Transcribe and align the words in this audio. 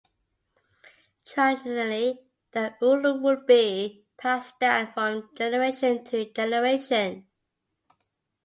Traditionally, 1.25 2.17
the 2.53 2.73
ulu 2.81 3.21
would 3.21 3.45
be 3.45 4.03
passed 4.17 4.59
down 4.59 4.91
from 4.93 5.29
generation 5.35 6.03
to 6.05 6.25
generation. 6.33 7.27